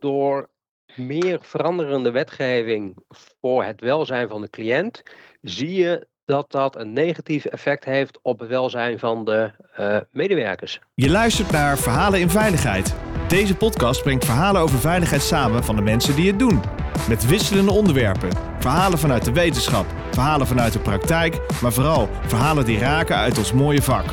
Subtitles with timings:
[0.00, 0.48] door
[0.94, 5.02] meer veranderende wetgeving voor het welzijn van de cliënt,
[5.40, 9.50] zie je dat dat een negatief effect heeft op het welzijn van de
[9.80, 10.80] uh, medewerkers.
[10.94, 12.94] Je luistert naar Verhalen in Veiligheid.
[13.28, 16.60] Deze podcast brengt verhalen over veiligheid samen van de mensen die het doen.
[17.08, 18.30] Met wisselende onderwerpen.
[18.58, 23.52] Verhalen vanuit de wetenschap, verhalen vanuit de praktijk, maar vooral verhalen die raken uit ons
[23.52, 24.04] mooie vak.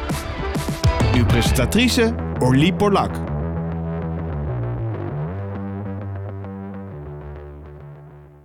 [1.16, 3.37] Uw presentatrice Orlie Borlak.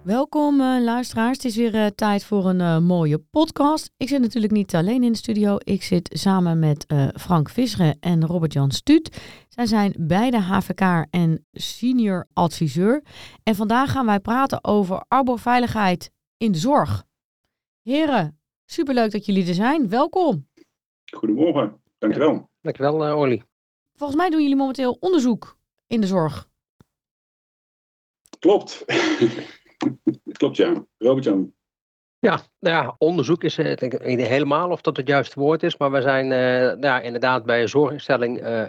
[0.05, 1.37] Welkom uh, luisteraars.
[1.37, 3.91] Het is weer uh, tijd voor een uh, mooie podcast.
[3.97, 5.56] Ik zit natuurlijk niet alleen in de studio.
[5.59, 9.23] Ik zit samen met Frank Visseren en Robert-Jan Stuut.
[9.48, 13.02] Zij zijn beide HVK en senior adviseur.
[13.42, 17.05] En vandaag gaan wij praten over arboveiligheid in de zorg.
[17.83, 19.89] Heren, superleuk dat jullie er zijn.
[19.89, 20.48] Welkom.
[21.16, 22.33] Goedemorgen, dankjewel.
[22.33, 23.42] Ja, dankjewel uh, Olly.
[23.95, 25.56] Volgens mij doen jullie momenteel onderzoek
[25.87, 26.48] in de zorg.
[28.39, 28.84] Klopt.
[30.33, 30.84] Klopt ja.
[30.98, 31.52] Robert-Jan.
[32.19, 35.62] Ja, nou ja, onderzoek is uh, denk ik niet helemaal of dat het juiste woord
[35.62, 38.62] is, maar we zijn uh, nou ja, inderdaad bij een zorginstelling uh,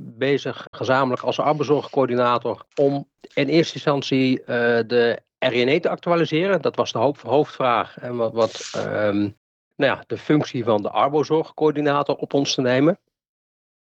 [0.00, 6.62] bezig, gezamenlijk als arbeidszorgcoördinator, om in eerste instantie de RNE te actualiseren.
[6.62, 9.36] Dat was de hoofdvraag en wat, wat um,
[9.76, 12.98] nou ja, de functie van de arbeidzorgcoördinator op ons te nemen.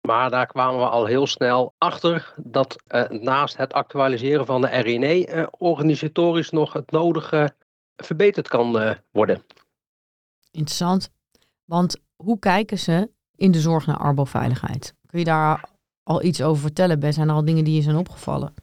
[0.06, 4.68] Maar daar kwamen we al heel snel achter dat uh, naast het actualiseren van de
[4.68, 7.56] RNE uh, organisatorisch nog het nodige
[7.96, 9.44] verbeterd kan uh, worden.
[10.52, 11.10] Interessant.
[11.66, 14.96] Want hoe kijken ze in de zorg naar arboveiligheid?
[15.08, 15.70] Kun je daar
[16.04, 17.00] al iets over vertellen?
[17.00, 18.54] Ben zijn er al dingen die je zijn opgevallen?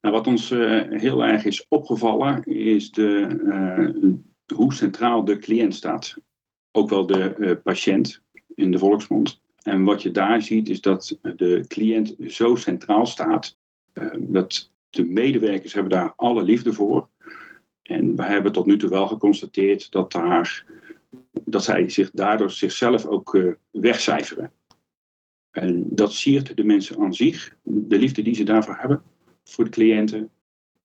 [0.00, 0.48] Nou, wat ons
[0.90, 4.24] heel erg is opgevallen is de,
[4.54, 6.16] hoe centraal de cliënt staat.
[6.72, 8.22] Ook wel de patiënt
[8.54, 9.42] in de volksmond.
[9.64, 13.56] En wat je daar ziet is dat de cliënt zo centraal staat.
[13.94, 17.08] Uh, dat de medewerkers hebben daar alle liefde voor.
[17.82, 20.66] En we hebben tot nu toe wel geconstateerd dat, daar,
[21.44, 24.52] dat zij zich daardoor zichzelf ook uh, wegcijferen.
[25.50, 29.02] En dat siert de mensen aan zich, de liefde die ze daarvoor hebben
[29.44, 30.30] voor de cliënten.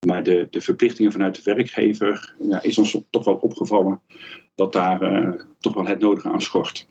[0.06, 4.02] Maar de, de verplichtingen vanuit de werkgever ja, is ons toch wel opgevallen
[4.56, 6.88] dat daar uh, toch wel het nodige aan schort.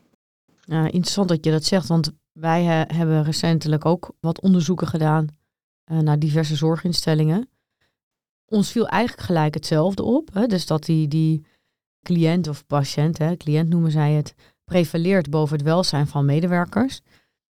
[0.71, 2.65] Ja, interessant dat je dat zegt, want wij
[2.95, 5.27] hebben recentelijk ook wat onderzoeken gedaan
[5.93, 7.49] uh, naar diverse zorginstellingen.
[8.45, 10.35] Ons viel eigenlijk gelijk hetzelfde op.
[10.35, 10.47] Hè?
[10.47, 11.47] Dus dat die, die
[12.03, 14.35] cliënt of patiënt, hè, cliënt noemen zij het,
[14.65, 17.01] prevaleert boven het welzijn van medewerkers.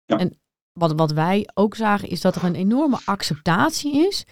[0.05, 0.17] Ja.
[0.17, 0.39] En
[0.73, 4.25] wat, wat wij ook zagen is dat er een enorme acceptatie is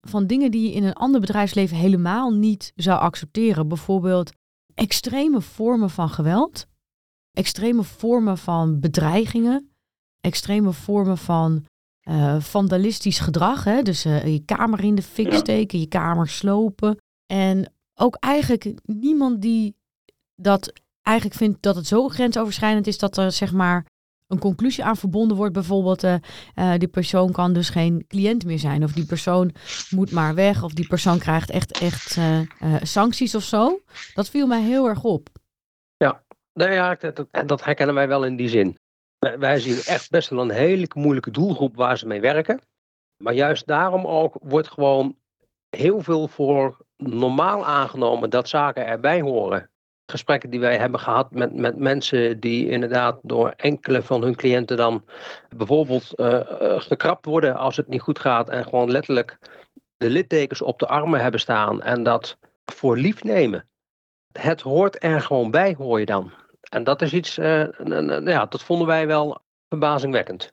[0.00, 3.68] van dingen die je in een ander bedrijfsleven helemaal niet zou accepteren.
[3.68, 4.32] Bijvoorbeeld
[4.74, 6.66] extreme vormen van geweld
[7.32, 9.70] extreme vormen van bedreigingen,
[10.20, 11.64] extreme vormen van
[12.08, 13.64] uh, vandalistisch gedrag.
[13.64, 13.82] Hè?
[13.82, 16.96] Dus uh, je kamer in de fik steken, je kamer slopen.
[17.26, 19.76] En ook eigenlijk niemand die
[20.36, 20.72] dat
[21.02, 23.86] eigenlijk vindt dat het zo grensoverschrijdend is dat er zeg maar
[24.26, 25.52] een conclusie aan verbonden wordt.
[25.52, 26.14] Bijvoorbeeld, uh,
[26.78, 28.84] die persoon kan dus geen cliënt meer zijn.
[28.84, 29.54] Of die persoon
[29.90, 30.62] moet maar weg.
[30.62, 32.18] Of die persoon krijgt echt, echt
[32.82, 33.80] sancties of zo.
[34.14, 35.28] Dat viel mij heel erg op.
[36.52, 38.78] Nou ja, dat, dat herkennen wij wel in die zin.
[39.18, 42.60] Wij zien echt best wel een hele moeilijke doelgroep waar ze mee werken.
[43.16, 45.16] Maar juist daarom ook wordt gewoon
[45.76, 49.70] heel veel voor normaal aangenomen dat zaken erbij horen.
[50.06, 54.76] Gesprekken die wij hebben gehad met, met mensen die inderdaad door enkele van hun cliënten
[54.76, 55.04] dan
[55.56, 56.40] bijvoorbeeld uh,
[56.80, 59.38] gekrapt worden als het niet goed gaat en gewoon letterlijk
[59.96, 63.68] de littekens op de armen hebben staan en dat voor lief nemen.
[64.32, 66.32] Het hoort er gewoon bij, hoor je dan.
[66.72, 67.68] En dat is iets, uh,
[68.24, 70.52] ja, dat vonden wij wel verbazingwekkend.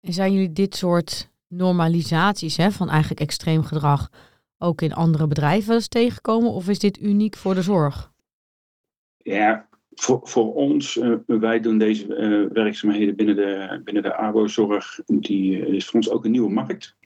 [0.00, 4.10] En zijn jullie dit soort normalisaties hè, van eigenlijk extreem gedrag
[4.58, 6.50] ook in andere bedrijven eens tegengekomen?
[6.50, 8.12] Of is dit uniek voor de zorg?
[9.16, 15.00] Ja, voor, voor ons, uh, wij doen deze uh, werkzaamheden binnen de, binnen de ABO-zorg,
[15.06, 16.96] die is voor ons ook een nieuwe markt.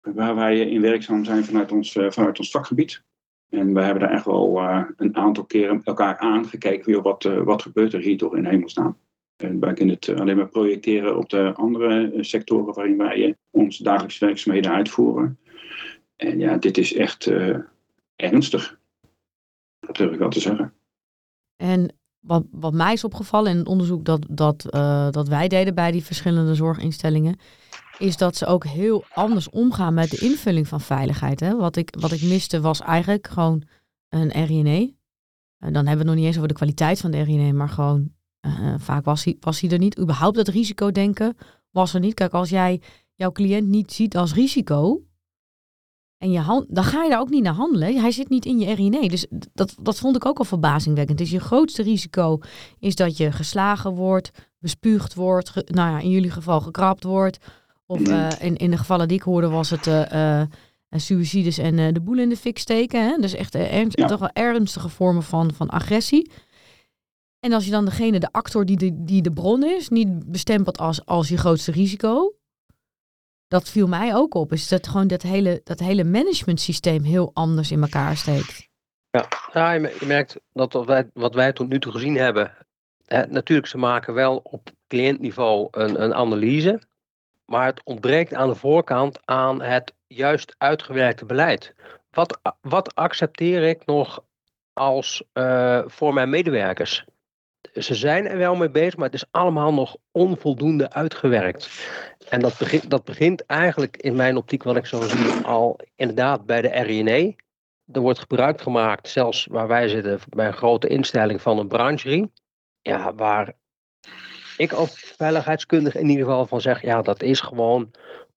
[0.00, 3.02] Waar wij in werkzaam zijn vanuit ons, vanuit ons vakgebied.
[3.48, 6.86] En we hebben daar echt wel uh, een aantal keren elkaar aangekeken.
[6.86, 8.96] Weer wat, uh, wat gebeurt er hier toch in hemelsnaam?
[9.36, 13.82] En wij kunnen het alleen maar projecteren op de andere eh, sectoren waarin wij onze
[13.82, 15.38] dagelijkse werkzaamheden uitvoeren.
[16.16, 17.32] En ja, dit is echt
[18.16, 18.78] ernstig.
[19.80, 20.72] Dat durf ik wel te zeggen.
[21.56, 24.66] En wat, wat mij is opgevallen in het onderzoek dat, dat,
[25.10, 27.38] dat wij deden bij die verschillende zorginstellingen,
[27.98, 31.40] is dat ze ook heel anders omgaan met de invulling van veiligheid.
[31.40, 31.56] Hè?
[31.56, 33.62] Wat, ik, wat ik miste was eigenlijk gewoon
[34.08, 34.96] een RINE.
[35.58, 37.68] En dan hebben we het nog niet eens over de kwaliteit van de RINE, maar
[37.68, 38.12] gewoon
[38.46, 39.98] uh, vaak was hij, was hij er niet.
[39.98, 41.36] Überhaupt dat risicodenken
[41.70, 42.14] was er niet.
[42.14, 42.80] Kijk, als jij
[43.14, 45.02] jouw cliënt niet ziet als risico,
[46.18, 48.00] En je dan ga je daar ook niet naar handelen.
[48.00, 49.08] Hij zit niet in je RINE.
[49.08, 51.18] Dus dat, dat vond ik ook al verbazingwekkend.
[51.18, 52.38] Dus je grootste risico
[52.78, 57.38] is dat je geslagen wordt, bespuugd wordt, nou ja, in jullie geval gekrapt wordt.
[57.86, 60.42] Of uh, in, in de gevallen die ik hoorde was het uh, uh,
[60.90, 63.08] suicides en de boel in de fik steken.
[63.08, 63.16] Hè?
[63.16, 64.06] Dus echt ernst, ja.
[64.06, 66.30] toch wel ernstige vormen van, van agressie.
[67.40, 70.78] En als je dan degene, de actor die de, die de bron is, niet bestempelt
[70.78, 72.34] als, als je grootste risico.
[73.48, 74.52] Dat viel mij ook op.
[74.52, 78.68] Is dat gewoon dat hele, dat hele management systeem heel anders in elkaar steekt.
[79.10, 82.52] Ja, ja je merkt dat wat wij, wat wij tot nu toe gezien hebben.
[83.04, 86.80] Hè, natuurlijk, ze maken wel op cliëntniveau een, een analyse.
[87.46, 91.74] Maar het ontbreekt aan de voorkant aan het juist uitgewerkte beleid.
[92.10, 94.24] Wat, wat accepteer ik nog
[94.72, 97.04] als uh, voor mijn medewerkers?
[97.72, 101.88] Ze zijn er wel mee bezig, maar het is allemaal nog onvoldoende uitgewerkt.
[102.28, 106.46] En dat begint, dat begint eigenlijk in mijn optiek, wat ik zo zie, al inderdaad
[106.46, 107.36] bij de RINE.
[107.92, 112.32] Er wordt gebruik gemaakt, zelfs waar wij zitten, bij een grote instelling van een brancherie.
[112.80, 113.54] Ja, waar
[114.56, 117.90] ik als veiligheidskundige in ieder geval van zeg, ja, dat is gewoon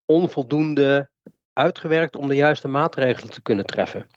[0.05, 1.09] onvoldoende
[1.53, 4.07] uitgewerkt om de juiste maatregelen te kunnen treffen.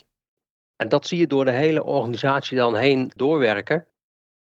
[0.76, 3.86] En dat zie je door de hele organisatie dan heen doorwerken.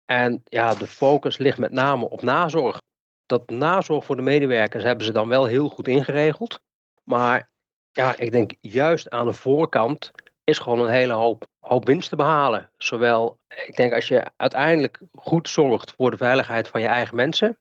[0.04, 2.80] En ja, de focus ligt met name op nazorg.
[3.26, 6.60] Dat nazorg voor de medewerkers hebben ze dan wel heel goed ingeregeld.
[7.04, 7.50] Maar
[7.90, 10.10] ja, ik denk juist aan de voorkant
[10.44, 12.70] is gewoon een hele hoop, hoop winst te behalen.
[12.76, 17.58] Zowel, ik denk als je uiteindelijk goed zorgt voor de veiligheid van je eigen mensen,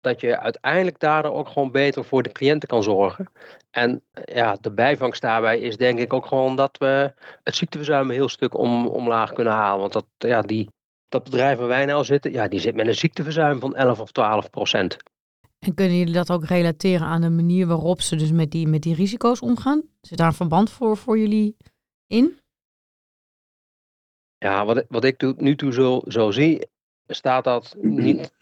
[0.00, 3.30] dat je uiteindelijk daardoor ook gewoon beter voor de cliënten kan zorgen.
[3.70, 8.14] En ja, de bijvangst daarbij is denk ik ook gewoon dat we het ziekteverzuim een
[8.14, 9.80] heel stuk om, omlaag kunnen halen.
[9.80, 10.70] Want dat, ja, die,
[11.08, 14.12] dat bedrijf waar wij nou zitten, ja, die zit met een ziekteverzuim van 11 of
[14.12, 14.96] 12 procent.
[15.58, 18.82] En kunnen jullie dat ook relateren aan de manier waarop ze dus met die, met
[18.82, 19.82] die risico's omgaan?
[20.00, 21.56] Zit daar een verband voor, voor jullie
[22.06, 22.40] in?
[24.38, 26.66] Ja, wat, wat ik nu toe zo, zo zie,
[27.06, 28.32] staat dat niet,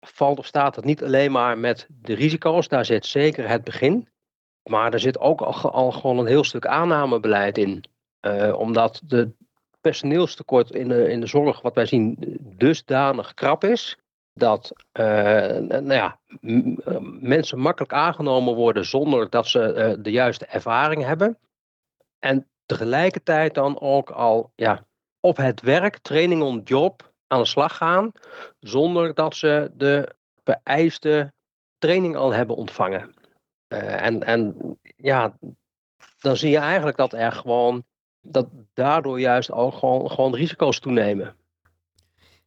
[0.00, 2.68] valt of staat dat niet alleen maar met de risico's.
[2.68, 4.08] Daar zit zeker het begin.
[4.62, 7.84] Maar er zit ook al, al gewoon een heel stuk aannamebeleid in.
[8.20, 9.32] Uh, omdat de
[9.80, 13.98] personeelstekort in de, in de zorg, wat wij zien, dusdanig krap is.
[14.34, 15.04] Dat uh,
[15.56, 16.20] nou ja,
[17.20, 21.38] mensen makkelijk aangenomen worden zonder dat ze uh, de juiste ervaring hebben.
[22.18, 24.86] En tegelijkertijd dan ook al ja,
[25.20, 28.12] op het werk, training on job, aan de slag gaan.
[28.60, 30.14] Zonder dat ze de
[30.44, 31.32] vereiste
[31.78, 33.14] training al hebben ontvangen.
[33.68, 34.56] Uh, en, en
[34.96, 35.38] ja,
[36.18, 37.84] dan zie je eigenlijk dat er gewoon,
[38.20, 41.36] dat daardoor juist ook gewoon, gewoon risico's toenemen.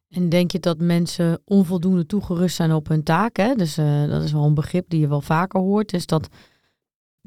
[0.08, 3.36] En denk je dat mensen onvoldoende toegerust zijn op hun taak?
[3.36, 3.54] Hè?
[3.54, 5.92] Dus uh, dat is wel een begrip die je wel vaker hoort.
[5.92, 6.28] Is dat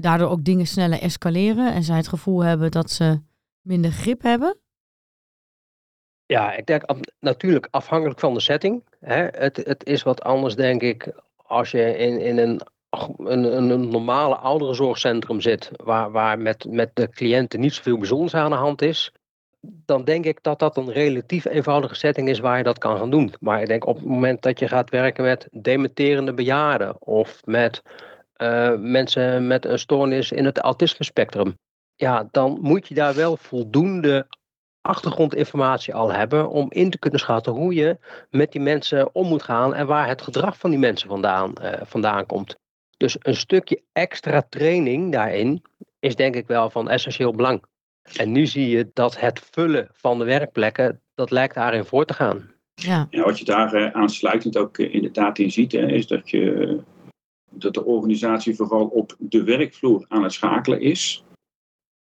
[0.01, 3.21] daardoor ook dingen sneller escaleren en zij het gevoel hebben dat ze
[3.61, 4.57] minder grip hebben?
[6.25, 6.83] Ja, ik denk
[7.19, 8.83] natuurlijk afhankelijk van de setting.
[8.99, 9.27] Hè.
[9.31, 12.61] Het, het is wat anders, denk ik, als je in, in een,
[13.17, 18.49] een, een normale ouderenzorgcentrum zit, waar, waar met, met de cliënten niet zoveel bijzonders aan
[18.49, 19.11] de hand is.
[19.61, 23.11] Dan denk ik dat dat een relatief eenvoudige setting is waar je dat kan gaan
[23.11, 23.33] doen.
[23.39, 27.81] Maar ik denk op het moment dat je gaat werken met dementerende bejaarden of met
[28.41, 31.57] uh, mensen met een stoornis in het autisme spectrum.
[31.95, 34.27] Ja, dan moet je daar wel voldoende
[34.81, 37.97] achtergrondinformatie al hebben om in te kunnen schatten hoe je
[38.29, 41.73] met die mensen om moet gaan en waar het gedrag van die mensen vandaan, uh,
[41.83, 42.57] vandaan komt.
[42.97, 45.61] Dus een stukje extra training daarin
[45.99, 47.63] is denk ik wel van essentieel belang.
[48.17, 52.13] En nu zie je dat het vullen van de werkplekken, dat lijkt daarin voor te
[52.13, 52.51] gaan.
[52.73, 53.07] Ja.
[53.09, 56.79] ja wat je daar uh, aansluitend ook inderdaad in ziet, hè, is dat, je,
[57.49, 61.23] dat de organisatie vooral op de werkvloer aan het schakelen is.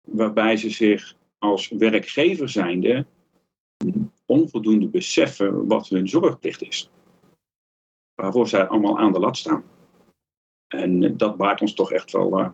[0.05, 3.07] Waarbij ze zich als werkgever zijnde
[4.27, 6.91] onvoldoende beseffen wat hun zorgplicht is.
[8.15, 9.65] Waarvoor zij allemaal aan de lat staan.
[10.69, 12.49] En dat baart ons toch echt wel, uh,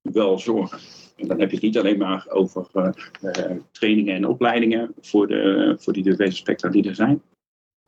[0.00, 0.78] wel zorgen.
[1.16, 2.88] En dan heb je het niet alleen maar over uh,
[3.22, 7.22] uh, trainingen en opleidingen voor, de, voor die diverse spectra die er zijn.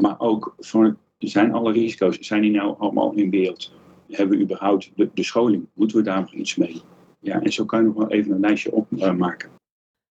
[0.02, 3.72] Maar ook voor, zijn alle risico's, zijn die nou allemaal in beeld?
[4.10, 5.66] Hebben we überhaupt de, de scholing?
[5.72, 6.82] Moeten we daar nog iets mee?
[7.20, 9.50] Ja, en zo kan je nog wel even een lijstje opmaken.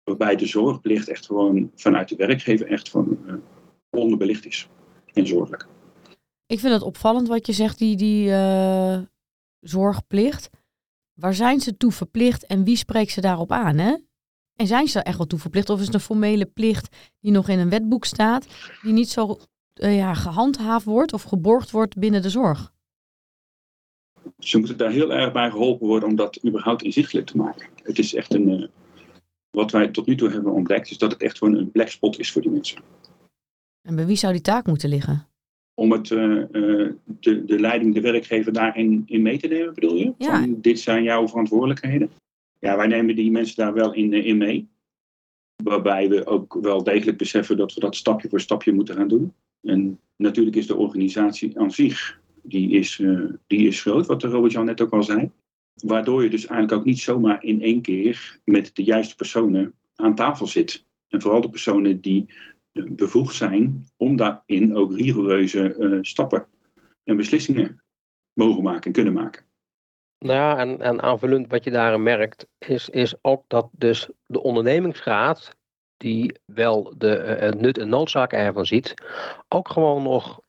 [0.03, 3.33] Waarbij de zorgplicht echt gewoon vanuit de werkgever echt van uh,
[3.89, 4.69] onderbelicht is.
[5.13, 5.67] En zorgelijk.
[6.45, 8.99] Ik vind het opvallend wat je zegt, die, die uh,
[9.59, 10.49] zorgplicht.
[11.13, 13.77] Waar zijn ze toe verplicht en wie spreekt ze daarop aan?
[13.77, 13.95] Hè?
[14.55, 15.69] En zijn ze er echt wel toe verplicht?
[15.69, 18.47] Of is het een formele plicht die nog in een wetboek staat,
[18.81, 19.37] die niet zo
[19.75, 22.73] uh, ja, gehandhaafd wordt of geborgd wordt binnen de zorg?
[24.39, 27.67] Ze moeten daar heel erg bij geholpen worden om dat überhaupt inzichtelijk te maken.
[27.83, 28.67] Het is echt een, uh,
[29.49, 32.19] wat wij tot nu toe hebben ontdekt, is dat het echt gewoon een black spot
[32.19, 32.81] is voor die mensen.
[33.81, 35.27] En bij wie zou die taak moeten liggen?
[35.73, 39.95] Om het, uh, uh, de, de leiding, de werkgever daarin in mee te nemen, bedoel
[39.95, 40.13] je?
[40.17, 40.39] Ja.
[40.39, 42.11] Van, dit zijn jouw verantwoordelijkheden.
[42.59, 44.69] Ja, wij nemen die mensen daar wel in, in mee.
[45.63, 49.33] Waarbij we ook wel degelijk beseffen dat we dat stapje voor stapje moeten gaan doen.
[49.61, 54.65] En natuurlijk is de organisatie aan zich, die is, uh, die is groot, wat Robert-Jan
[54.65, 55.31] net ook al zei.
[55.73, 60.15] Waardoor je dus eigenlijk ook niet zomaar in één keer met de juiste personen aan
[60.15, 60.85] tafel zit.
[61.07, 62.33] En vooral de personen die
[62.71, 66.47] bevoegd zijn om daarin ook rigoureuze uh, stappen
[67.03, 67.83] en beslissingen
[68.33, 69.43] mogen maken en kunnen maken.
[70.17, 74.41] Nou ja, en, en aanvullend wat je daarin merkt, is, is ook dat dus de
[74.41, 75.55] ondernemingsraad,
[75.97, 78.93] die wel de nut en noodzaak ervan ziet,
[79.47, 80.41] ook gewoon nog,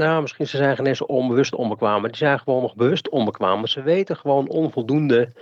[0.00, 3.66] nou misschien ze zijn geen eens onbewust onbekwaam, maar die zijn gewoon nog bewust onbekwaam.
[3.66, 5.32] Ze weten gewoon onvoldoende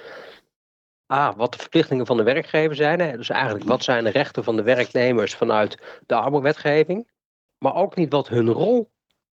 [1.37, 3.01] wat de verplichtingen van de werkgever zijn.
[3.01, 3.17] Hè?
[3.17, 7.09] Dus eigenlijk wat zijn de rechten van de werknemers vanuit de arbeidswetgeving.
[7.59, 8.91] Maar ook niet wat hun rol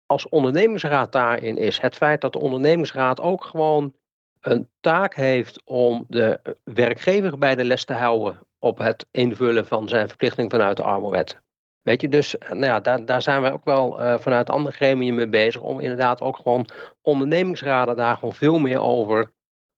[0.06, 1.80] als ondernemingsraad daarin is.
[1.80, 3.94] Het feit dat de ondernemingsraad ook gewoon
[4.40, 9.88] een taak heeft om de werkgever bij de les te houden op het invullen van
[9.88, 11.40] zijn verplichting vanuit de arbeidswet.
[11.82, 15.14] Weet je, dus nou ja, daar, daar zijn we ook wel uh, vanuit andere gremium
[15.14, 16.68] mee bezig om inderdaad ook gewoon
[17.02, 19.32] ondernemingsraden daar gewoon veel meer over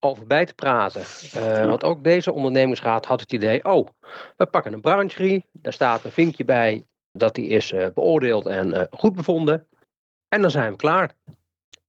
[0.04, 1.02] over bij te praten.
[1.36, 3.88] Uh, want ook deze ondernemingsraad had het idee, oh,
[4.36, 8.88] we pakken een brancherie, daar staat een vinkje bij dat die is uh, beoordeeld en
[8.90, 9.68] goed bevonden.
[10.28, 11.14] En dan zijn we klaar.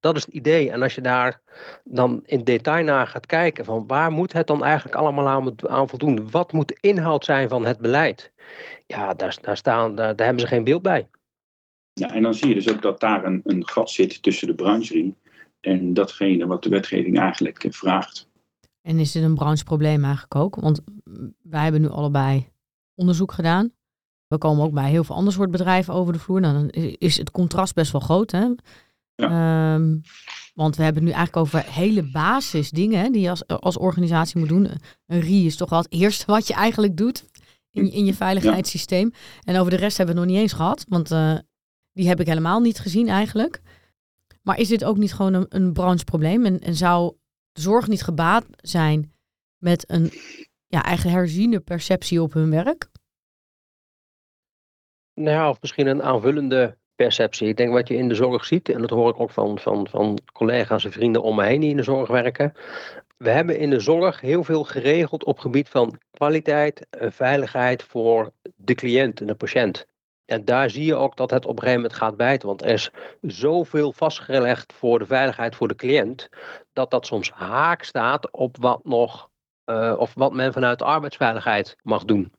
[0.03, 0.71] Dat is het idee.
[0.71, 1.41] En als je daar
[1.83, 5.89] dan in detail naar gaat kijken, van waar moet het dan eigenlijk allemaal aan, aan
[5.89, 6.31] voldoen?
[6.31, 8.31] Wat moet de inhoud zijn van het beleid?
[8.87, 11.09] Ja, daar, daar, staan, daar, daar hebben ze geen beeld bij.
[11.93, 14.55] Ja, en dan zie je dus ook dat daar een, een gat zit tussen de
[14.55, 15.15] brancherie
[15.59, 18.27] en datgene wat de wetgeving eigenlijk vraagt.
[18.81, 20.55] En is dit een brancheprobleem eigenlijk ook?
[20.55, 20.81] Want
[21.41, 22.47] wij hebben nu allebei
[22.95, 23.71] onderzoek gedaan.
[24.27, 26.41] We komen ook bij heel veel ander soort bedrijven over de vloer.
[26.41, 28.31] Nou, dan is het contrast best wel groot.
[28.31, 28.47] Hè?
[29.15, 29.73] Ja.
[29.73, 30.01] Um,
[30.53, 34.39] want we hebben het nu eigenlijk over hele basis dingen die je als, als organisatie
[34.39, 34.69] moet doen.
[35.05, 37.25] Een RI is toch wel het eerste wat je eigenlijk doet
[37.71, 39.11] in, in je veiligheidssysteem.
[39.13, 39.41] Ja.
[39.43, 40.85] En over de rest hebben we het nog niet eens gehad.
[40.89, 41.37] Want uh,
[41.91, 43.61] die heb ik helemaal niet gezien eigenlijk.
[44.41, 46.45] Maar is dit ook niet gewoon een, een brancheprobleem?
[46.45, 47.15] En, en zou
[47.51, 49.13] de zorg niet gebaat zijn
[49.57, 50.11] met een
[50.67, 52.89] ja, eigen herziene perceptie op hun werk?
[55.13, 57.47] Nou ja, of misschien een aanvullende perceptie.
[57.47, 59.87] Ik denk wat je in de zorg ziet, en dat hoor ik ook van, van,
[59.87, 62.53] van collega's en vrienden om me heen die in de zorg werken.
[63.17, 68.31] We hebben in de zorg heel veel geregeld op gebied van kwaliteit en veiligheid voor
[68.55, 69.85] de cliënt en de patiënt.
[70.25, 72.47] En daar zie je ook dat het op een gegeven moment gaat bijten.
[72.47, 72.89] Want er is
[73.21, 76.29] zoveel vastgelegd voor de veiligheid voor de cliënt.
[76.73, 79.31] dat dat soms haak staat op wat nog.
[79.65, 82.31] Uh, of wat men vanuit arbeidsveiligheid mag doen.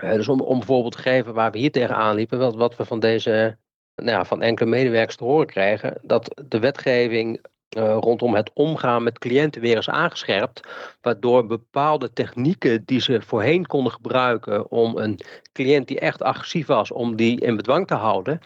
[0.00, 2.38] Uh, dus om, om bijvoorbeeld te geven waar we hier tegenaan liepen.
[2.38, 3.58] Wat, wat we van deze.
[3.94, 5.98] Nou ja, van enkele medewerkers te horen krijgen.
[6.02, 7.40] dat de wetgeving
[7.76, 10.60] uh, rondom het omgaan met cliënten weer is aangescherpt.
[11.00, 15.20] Waardoor bepaalde technieken die ze voorheen konden gebruiken om een
[15.52, 18.40] cliënt die echt agressief was, om die in bedwang te houden,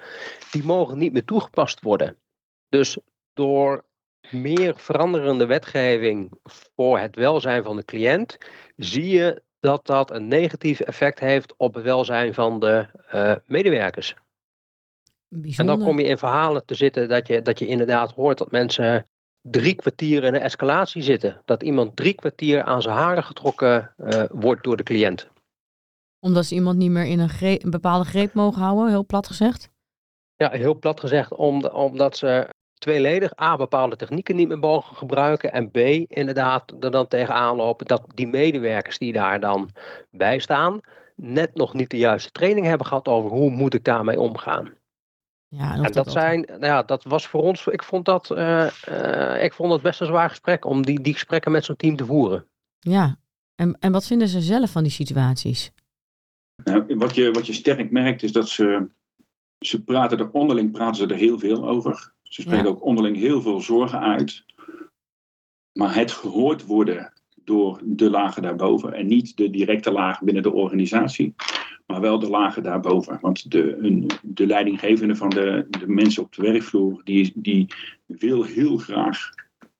[0.50, 2.16] die mogen niet meer toegepast worden.
[2.69, 2.99] Dus
[3.33, 3.85] door
[4.30, 8.38] meer veranderende wetgeving voor het welzijn van de cliënt,
[8.76, 14.14] zie je dat dat een negatief effect heeft op het welzijn van de uh, medewerkers.
[15.29, 15.75] Bijzonder.
[15.75, 18.50] En dan kom je in verhalen te zitten dat je, dat je inderdaad hoort dat
[18.50, 19.07] mensen
[19.40, 21.43] drie kwartier in een escalatie zitten.
[21.45, 25.29] Dat iemand drie kwartier aan zijn haren getrokken uh, wordt door de cliënt.
[26.19, 29.26] Omdat ze iemand niet meer in een, greep, een bepaalde greep mogen houden, heel plat
[29.26, 29.71] gezegd?
[30.37, 32.49] Ja, heel plat gezegd, om, omdat ze
[32.81, 35.53] tweeledig A, bepaalde technieken niet meer mogen gebruiken.
[35.53, 35.77] En B,
[36.09, 39.71] inderdaad er dan tegenaan lopen dat die medewerkers die daar dan
[40.11, 40.81] bij staan,
[41.15, 44.79] net nog niet de juiste training hebben gehad over hoe moet ik daarmee omgaan.
[45.49, 48.71] Ja, en, en dat, zijn, nou ja, dat was voor ons, ik vond dat, uh,
[48.89, 51.97] uh, ik vond het best een zwaar gesprek om die, die gesprekken met zo'n team
[51.97, 52.47] te voeren.
[52.79, 53.17] Ja,
[53.55, 55.73] en, en wat vinden ze zelf van die situaties?
[56.65, 58.89] Nou, wat, je, wat je sterk merkt is dat ze,
[59.59, 62.13] ze praten er onderling praten ze er heel veel over.
[62.31, 62.71] Ze spreken ja.
[62.71, 64.45] ook onderling heel veel zorgen uit.
[65.73, 67.13] Maar het gehoord worden
[67.45, 71.35] door de lagen daarboven en niet de directe laag binnen de organisatie,
[71.87, 73.19] maar wel de lagen daarboven.
[73.21, 77.67] Want de, een, de leidinggevende van de, de mensen op de werkvloer, die, die
[78.07, 79.31] wil heel graag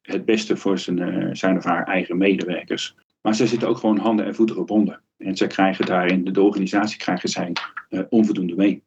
[0.03, 2.95] het beste voor zijn, zijn of haar eigen medewerkers.
[3.21, 5.03] Maar zij zitten ook gewoon handen en voeten gebonden.
[5.17, 7.53] En zij krijgen daarin, de organisatie krijgen zij
[7.91, 8.83] uh, onvoldoende mee.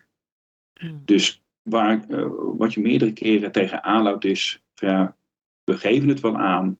[0.73, 1.01] Hmm.
[1.05, 2.25] Dus waar, uh,
[2.57, 5.15] wat je meerdere keren tegen aanloopt is, ja,
[5.63, 6.77] we geven het wel aan,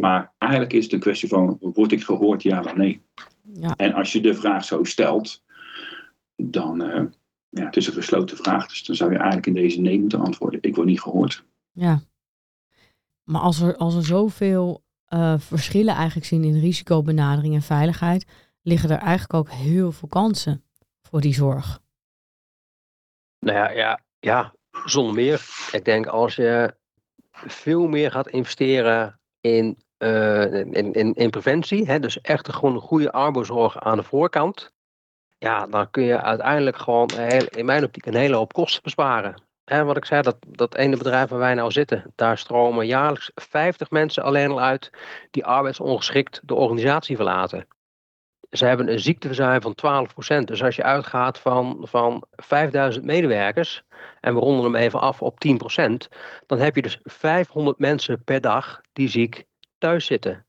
[0.00, 3.02] maar eigenlijk is het een kwestie van, word ik gehoord, ja of nee?
[3.42, 3.74] Ja.
[3.76, 5.44] En als je de vraag zo stelt,
[6.36, 7.04] dan, uh,
[7.48, 10.20] ja, het is een gesloten vraag, dus dan zou je eigenlijk in deze nee moeten
[10.20, 10.62] antwoorden.
[10.62, 11.44] Ik word niet gehoord.
[11.72, 12.00] Ja.
[13.24, 18.26] Maar als er, als er zoveel uh, verschillen eigenlijk zien in risicobenadering en veiligheid,
[18.62, 20.64] liggen er eigenlijk ook heel veel kansen
[21.02, 21.80] voor die zorg.
[23.38, 24.52] Nou ja, ja, ja
[24.84, 25.46] zonder meer.
[25.72, 26.74] Ik denk als je
[27.30, 33.12] veel meer gaat investeren in, uh, in, in, preventie, hè, dus echt gewoon een goede
[33.12, 34.72] arbeidzorg aan de voorkant,
[35.38, 39.42] ja, dan kun je uiteindelijk gewoon heel, in mijn optiek een hele hoop kosten besparen.
[39.64, 43.30] En wat ik zei, dat, dat ene bedrijf waar wij nou zitten, daar stromen jaarlijks
[43.34, 44.90] 50 mensen alleen al uit
[45.30, 47.66] die arbeidsongeschikt de organisatie verlaten.
[48.56, 50.08] Ze hebben een ziekteverzuim van
[50.40, 50.44] 12%.
[50.44, 53.82] Dus als je uitgaat van, van 5000 medewerkers,
[54.20, 56.08] en we ronden hem even af op 10%,
[56.46, 59.44] dan heb je dus 500 mensen per dag die ziek
[59.78, 60.46] thuis zitten.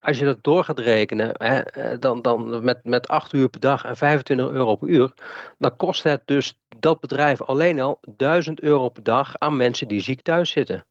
[0.00, 3.60] Als je dat door gaat rekenen, hè, eh, dan, dan met, met 8 uur per
[3.60, 5.12] dag en 25 euro per uur,
[5.58, 10.00] dan kost het dus dat bedrijf alleen al 1000 euro per dag aan mensen die
[10.00, 10.86] ziek thuis zitten.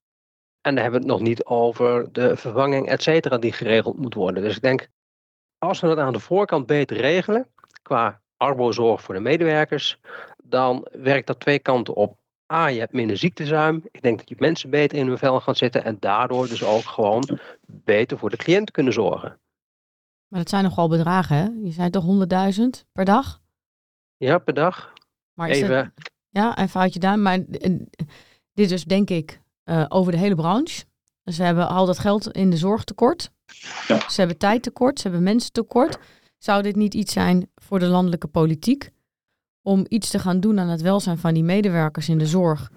[0.61, 4.13] En dan hebben we het nog niet over de vervanging, et cetera, die geregeld moet
[4.13, 4.43] worden.
[4.43, 4.87] Dus ik denk,
[5.61, 7.47] als we dat aan de voorkant beter regelen,
[7.81, 9.99] qua arbozorg voor de medewerkers,
[10.43, 12.19] dan werkt dat twee kanten op.
[12.53, 13.83] A, je hebt minder ziektezuim.
[13.91, 16.83] Ik denk dat je mensen beter in hun vel gaat zitten en daardoor dus ook
[16.83, 19.39] gewoon beter voor de cliënt kunnen zorgen.
[20.27, 21.43] Maar dat zijn nogal bedragen, hè?
[21.63, 22.05] Je zei toch
[22.59, 23.41] 100.000 per dag?
[24.17, 24.93] Ja, per dag.
[25.33, 25.93] Maar is Even.
[26.29, 27.19] ja, een foutje daar.
[27.19, 27.39] Maar
[28.53, 30.83] dit is denk ik uh, over de hele branche.
[31.23, 33.31] Ze hebben al dat geld in de zorg tekort.
[33.87, 34.09] Ja.
[34.09, 35.99] Ze hebben tijd tekort, ze hebben mensen tekort.
[36.37, 38.89] Zou dit niet iets zijn voor de landelijke politiek?
[39.61, 42.71] Om iets te gaan doen aan het welzijn van die medewerkers in de zorg.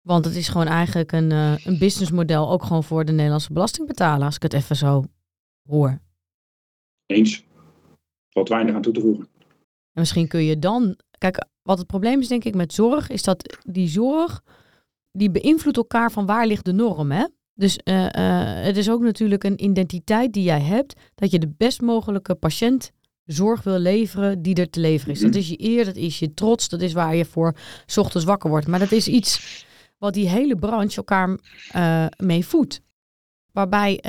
[0.00, 4.24] Want het is gewoon eigenlijk een, uh, een businessmodel, ook gewoon voor de Nederlandse belastingbetaler,
[4.24, 5.04] als ik het even zo
[5.68, 5.98] hoor.
[7.06, 7.44] Eens.
[8.32, 9.28] Wat weinig aan toe te voegen.
[9.92, 10.98] En misschien kun je dan.
[11.18, 14.42] Kijk, wat het probleem is, denk ik, met zorg, is dat die zorg.
[15.12, 17.10] die beïnvloedt elkaar van waar ligt de norm.
[17.10, 17.24] Hè?
[17.58, 18.08] Dus uh, uh,
[18.64, 22.92] het is ook natuurlijk een identiteit die jij hebt, dat je de best mogelijke patiënt
[23.24, 25.20] zorg wil leveren die er te leveren is.
[25.20, 27.54] Dat is je eer, dat is je trots, dat is waar je voor
[27.86, 28.66] s ochtends wakker wordt.
[28.66, 29.64] Maar dat is iets
[29.98, 31.38] wat die hele branche elkaar
[31.76, 32.80] uh, mee voedt.
[33.52, 34.00] Waarbij,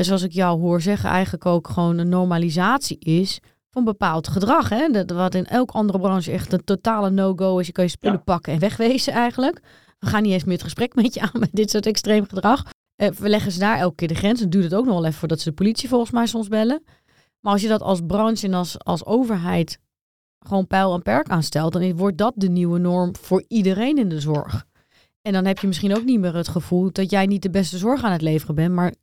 [0.00, 4.68] zoals ik jou hoor zeggen, eigenlijk ook gewoon een normalisatie is van bepaald gedrag.
[4.68, 4.88] Hè?
[4.88, 7.66] Dat, wat in elke andere branche echt een totale no-go is.
[7.66, 8.22] Je kan je spullen ja.
[8.22, 9.60] pakken en wegwezen eigenlijk.
[9.98, 12.64] We gaan niet eens meer het gesprek met je aan met dit soort extreem gedrag.
[13.02, 14.40] Uh, we leggen ze daar elke keer de grens.
[14.40, 16.84] Dan duurt het ook nog wel even voordat ze de politie volgens mij soms bellen.
[17.40, 19.78] Maar als je dat als branche en als, als overheid
[20.38, 24.20] gewoon pijl en perk aanstelt, dan wordt dat de nieuwe norm voor iedereen in de
[24.20, 24.66] zorg.
[25.22, 27.78] En dan heb je misschien ook niet meer het gevoel dat jij niet de beste
[27.78, 28.94] zorg aan het leveren bent, maar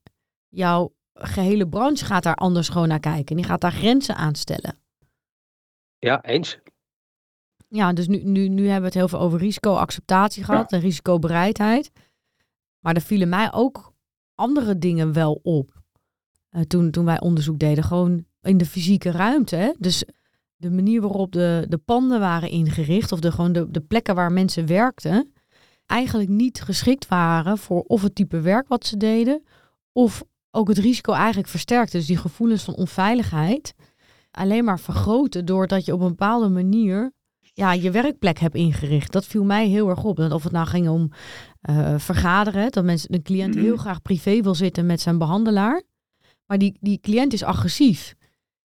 [0.49, 3.35] jouw gehele branche gaat daar anders gewoon naar kijken.
[3.35, 4.77] Die gaat daar grenzen aan stellen.
[5.97, 6.59] Ja, eens.
[7.67, 10.77] Ja, dus nu, nu, nu hebben we het heel veel over risicoacceptatie gehad ja.
[10.77, 11.91] en risicobereidheid.
[12.79, 13.88] Maar er vielen mij ook
[14.39, 15.81] andere dingen wel op.
[16.51, 19.75] Uh, toen, toen wij onderzoek deden, gewoon in de fysieke ruimte.
[19.79, 20.03] Dus
[20.55, 24.31] de manier waarop de, de panden waren ingericht, of de, gewoon de, de plekken waar
[24.31, 25.33] mensen werkten,
[25.85, 29.43] eigenlijk niet geschikt waren voor of het type werk wat ze deden,
[29.91, 31.97] of ook het risico eigenlijk versterkte.
[31.97, 33.73] Dus die gevoelens van onveiligheid
[34.31, 37.11] alleen maar vergroten doordat je op een bepaalde manier
[37.59, 39.11] ja, je werkplek hebt ingericht.
[39.11, 40.19] Dat viel mij heel erg op.
[40.19, 41.11] Of het nou ging om
[41.69, 45.81] uh, vergaderen, dat mensen, een cliënt heel graag privé wil zitten met zijn behandelaar.
[46.45, 48.15] Maar die, die cliënt is agressief.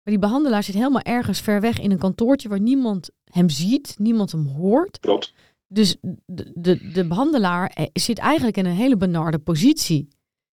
[0.04, 3.96] Maar die behandelaar zit helemaal ergens ver weg in een kantoortje waar niemand hem ziet,
[4.00, 5.00] niemand hem hoort.
[5.00, 5.34] Klopt.
[5.68, 10.08] Dus de, de, de behandelaar eh, zit eigenlijk in een hele benarde positie.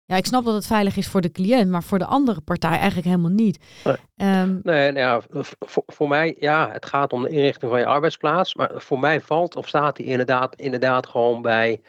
[0.08, 2.76] Ja, ik snap dat het veilig is voor de cliënt, maar voor de andere partij
[2.76, 3.58] eigenlijk helemaal niet.
[3.84, 3.96] Nee,
[4.42, 7.86] um, nee nou ja, voor, voor, mij, ja, het gaat om de inrichting van je
[7.86, 8.54] arbeidsplaats.
[8.54, 11.80] Maar voor mij valt of staat die inderdaad, inderdaad gewoon bij,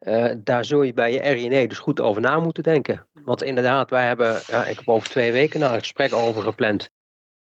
[0.00, 3.06] uh, daar zul je bij je RINE dus goed over na moeten denken.
[3.12, 6.90] Want inderdaad, wij hebben, ja, ik heb over twee weken daar een gesprek over gepland.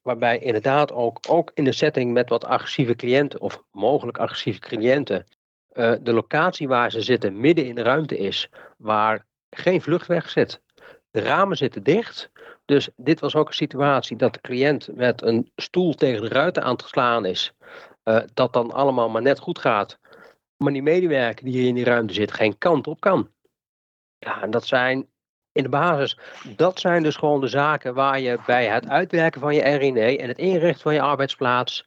[0.02, 5.26] Waarbij inderdaad ook, ook in de setting met wat agressieve cliënten of mogelijk agressieve cliënten,
[5.72, 10.60] uh, de locatie waar ze zitten midden in de ruimte is, waar geen vluchtweg zit.
[11.10, 12.30] De ramen zitten dicht.
[12.64, 16.62] Dus dit was ook een situatie dat de cliënt met een stoel tegen de ruiten
[16.62, 17.52] aan het slaan is.
[18.04, 19.98] Uh, dat dan allemaal maar net goed gaat.
[20.56, 23.30] Maar die medewerker die hier in die ruimte zit geen kant op kan.
[24.18, 25.08] Ja, en dat zijn
[25.52, 26.18] in de basis,
[26.56, 30.28] dat zijn dus gewoon de zaken waar je bij het uitwerken van je RINE en
[30.28, 31.84] het inrichten van je arbeidsplaats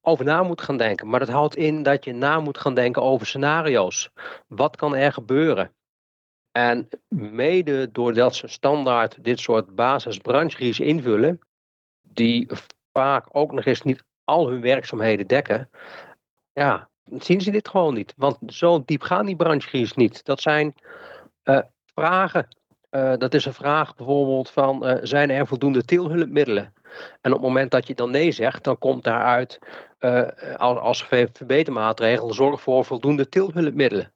[0.00, 1.08] over na moet gaan denken.
[1.08, 4.10] Maar dat houdt in dat je na moet gaan denken over scenario's.
[4.46, 5.74] Wat kan er gebeuren?
[6.56, 11.38] En mede doordat ze standaard dit soort basisbrancheries invullen,
[12.02, 12.48] die
[12.92, 15.70] vaak ook nog eens niet al hun werkzaamheden dekken,
[16.52, 16.88] ja,
[17.18, 18.14] zien ze dit gewoon niet.
[18.16, 20.24] Want zo diep gaan die brancheries niet.
[20.24, 20.74] Dat zijn
[21.44, 21.58] uh,
[21.94, 22.48] vragen.
[22.90, 26.74] Uh, dat is een vraag bijvoorbeeld van, uh, zijn er voldoende teelhulpmiddelen?
[27.20, 29.58] En op het moment dat je dan nee zegt, dan komt daaruit
[30.56, 34.12] als, als verbetermaatregel zorg voor voldoende teelhulpmiddelen.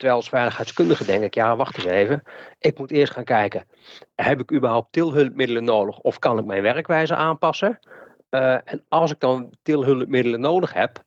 [0.00, 2.22] Terwijl als veiligheidskundige denk ik, ja wacht eens even,
[2.58, 3.66] ik moet eerst gaan kijken,
[4.14, 7.78] heb ik überhaupt teelhulpmiddelen nodig of kan ik mijn werkwijze aanpassen?
[8.64, 11.02] en als ik dan teelhulpmiddelen nodig heb,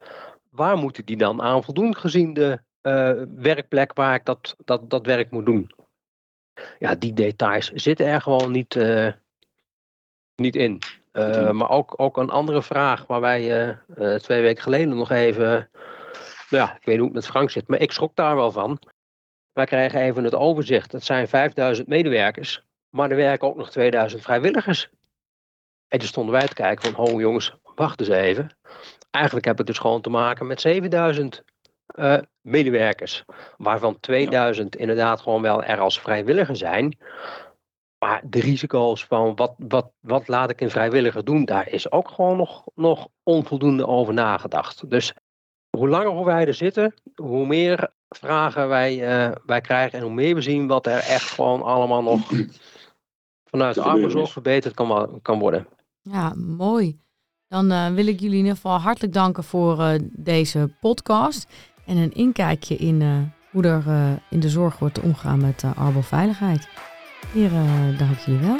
[0.49, 5.05] waar moeten die dan aan voldoen gezien de uh, werkplek waar ik dat, dat, dat
[5.05, 5.71] werk moet doen?
[6.79, 9.11] Ja, die details zitten er gewoon niet, uh,
[10.35, 10.81] niet in.
[11.51, 13.77] Maar ook, ook een andere vraag waar wij
[14.17, 15.69] twee weken geleden nog even,
[16.59, 18.79] ja, ik weet niet hoe het met Frank zit, maar ik schrok daar wel van.
[19.51, 20.91] Wij krijgen even het overzicht.
[20.91, 24.89] Het zijn 5000 medewerkers, maar er werken ook nog 2000 vrijwilligers.
[25.87, 28.51] En toen stonden wij te kijken van, ho jongens, wacht eens even
[29.13, 31.43] eigenlijk heb ik dus gewoon te maken met 7000
[31.95, 33.23] uh, eh, medewerkers.
[33.57, 36.97] Waarvan 2000 inderdaad gewoon wel er als vrijwilliger zijn.
[37.97, 42.09] Maar de risico's van wat, wat, wat laat ik een vrijwilliger doen, daar is ook
[42.09, 44.89] gewoon nog, nog onvoldoende over nagedacht.
[44.89, 45.13] Dus
[45.77, 48.95] hoe langer wij er zitten, hoe meer vragen wij,
[49.27, 52.21] uh, wij krijgen en hoe meer we zien wat er echt gewoon allemaal nog
[53.51, 55.67] vanuit de ouderenzorg verbeterd kan, kan worden.
[56.01, 56.99] Ja, mooi.
[57.47, 61.47] Dan uh, wil ik jullie in ieder geval hartelijk danken voor uh, deze podcast.
[61.85, 63.17] En een inkijkje in uh,
[63.51, 63.83] hoe er
[64.29, 66.67] in de zorg wordt omgegaan met arboveiligheid.
[67.33, 67.49] Hier
[67.97, 68.57] dank jullie wel.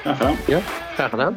[0.00, 0.36] Graag gedaan.
[0.46, 0.58] Ja,
[0.94, 1.36] graag gedaan.